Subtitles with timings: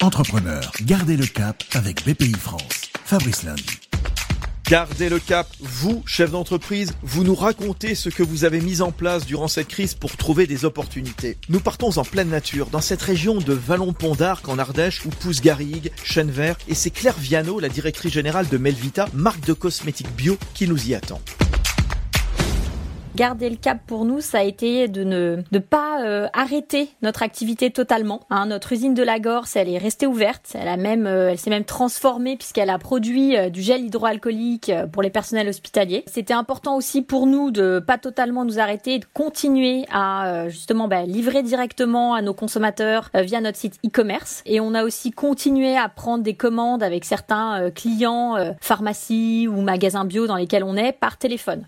[0.00, 2.92] Entrepreneur, gardez le cap avec BPI France.
[3.04, 3.80] Fabrice Lundi.
[4.70, 8.92] Gardez le cap, vous, chef d'entreprise, vous nous racontez ce que vous avez mis en
[8.92, 11.36] place durant cette crise pour trouver des opportunités.
[11.48, 15.40] Nous partons en pleine nature, dans cette région de Vallon-Pont d'Arc en Ardèche, où pousse
[15.40, 20.14] Garrigue, Chêne Vert, et c'est Claire Viano, la directrice générale de Melvita, marque de cosmétiques
[20.14, 21.20] bio, qui nous y attend
[23.16, 27.22] garder le cap pour nous, ça a été de ne de pas euh, arrêter notre
[27.22, 28.20] activité totalement.
[28.30, 30.52] Hein, notre usine de la Gorse, elle est restée ouverte.
[30.54, 34.72] Elle a même, euh, elle s'est même transformée puisqu'elle a produit euh, du gel hydroalcoolique
[34.92, 36.04] pour les personnels hospitaliers.
[36.06, 40.88] C'était important aussi pour nous de pas totalement nous arrêter, et de continuer à justement
[40.88, 44.42] bah, livrer directement à nos consommateurs via notre site e-commerce.
[44.46, 50.04] Et on a aussi continué à prendre des commandes avec certains clients, pharmacies ou magasins
[50.04, 51.64] bio dans lesquels on est par téléphone.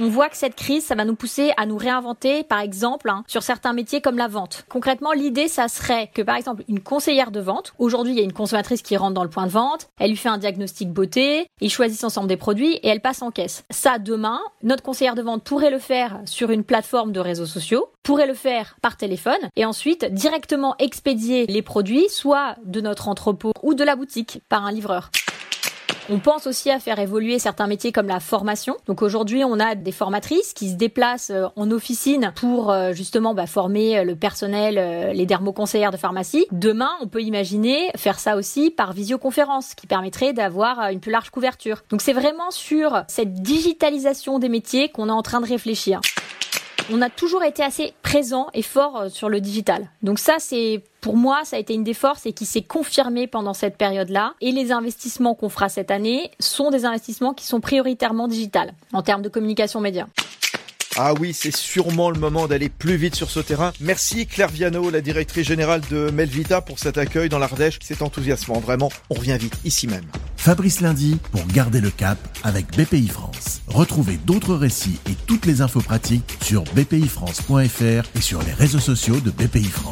[0.00, 3.24] On voit que cette crise, ça va nous pousser à nous réinventer, par exemple, hein,
[3.26, 4.64] sur certains métiers comme la vente.
[4.70, 8.24] Concrètement, l'idée, ça serait que, par exemple, une conseillère de vente, aujourd'hui, il y a
[8.24, 11.46] une consommatrice qui rentre dans le point de vente, elle lui fait un diagnostic beauté,
[11.60, 13.64] ils choisissent ensemble des produits et elle passe en caisse.
[13.68, 17.90] Ça, demain, notre conseillère de vente pourrait le faire sur une plateforme de réseaux sociaux,
[18.02, 23.52] pourrait le faire par téléphone et ensuite directement expédier les produits, soit de notre entrepôt
[23.62, 25.10] ou de la boutique par un livreur.
[26.10, 28.76] On pense aussi à faire évoluer certains métiers comme la formation.
[28.86, 33.34] Donc aujourd'hui, on a des formatrices qui se déplacent euh, en officine pour euh, justement
[33.34, 36.46] bah, former euh, le personnel, les dermoconseillères de pharmacie.
[36.50, 41.30] Demain, on peut imaginer faire ça aussi par visioconférence, qui permettrait d'avoir une plus large
[41.30, 41.82] couverture.
[41.90, 46.00] Donc c'est vraiment sur cette digitalisation des métiers qu'on est en train de réfléchir
[46.90, 49.88] on a toujours été assez présent et fort euh, sur le digital.
[50.02, 53.26] Donc ça, c'est pour moi, ça a été une des forces et qui s'est confirmée
[53.26, 54.34] pendant cette période-là.
[54.40, 59.02] Et les investissements qu'on fera cette année sont des investissements qui sont prioritairement digitales en
[59.02, 60.06] termes de communication média.
[60.96, 63.72] Ah oui, c'est sûrement le moment d'aller plus vite sur ce terrain.
[63.80, 67.78] Merci Claire Viano, la directrice générale de Melvita, pour cet accueil dans l'Ardèche.
[67.82, 68.90] C'est enthousiasmant, vraiment.
[69.08, 70.04] On revient vite, ici même.
[70.36, 73.62] Fabrice Lundi pour garder le cap avec BPI France.
[73.68, 79.20] Retrouvez d'autres récits et toutes les infos pratiques sur bpifrance.fr et sur les réseaux sociaux
[79.20, 79.91] de BPI France.